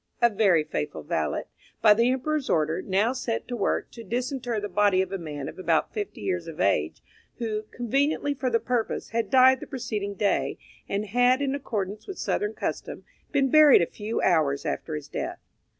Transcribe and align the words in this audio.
A 0.19 0.31
very 0.31 0.63
faithful 0.63 1.03
valet, 1.03 1.43
by 1.79 1.93
the 1.93 2.09
Emperor's 2.09 2.49
order, 2.49 2.81
now 2.81 3.13
set 3.13 3.47
to 3.47 3.55
work 3.55 3.91
to 3.91 4.03
disinter 4.03 4.59
the 4.59 4.67
body 4.67 4.99
of 5.03 5.11
a 5.11 5.19
man 5.19 5.47
of 5.47 5.59
about 5.59 5.93
fifty 5.93 6.21
years 6.21 6.47
of 6.47 6.59
age, 6.59 7.03
who, 7.35 7.65
conveniently 7.69 8.33
for 8.33 8.49
the 8.49 8.59
purpose, 8.59 9.09
had 9.09 9.29
died 9.29 9.59
the 9.59 9.67
preceding 9.67 10.15
day, 10.15 10.57
and 10.89 11.05
had, 11.05 11.39
in 11.39 11.53
accordance 11.53 12.07
with 12.07 12.17
southern 12.17 12.53
custom, 12.55 13.03
been 13.31 13.51
buried 13.51 13.83
a 13.83 13.85
few 13.85 14.19
hours 14.21 14.65
after 14.65 14.95
his 14.95 15.07
death. 15.07 15.37